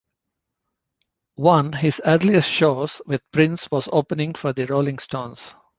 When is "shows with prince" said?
2.49-3.69